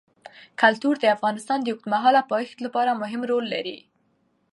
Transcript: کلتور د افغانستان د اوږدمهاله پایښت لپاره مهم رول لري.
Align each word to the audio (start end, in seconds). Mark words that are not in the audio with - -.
کلتور 0.61 0.95
د 0.99 1.05
افغانستان 1.15 1.59
د 1.61 1.67
اوږدمهاله 1.71 2.21
پایښت 2.31 2.57
لپاره 2.65 2.99
مهم 3.01 3.21
رول 3.31 3.45
لري. 3.53 3.77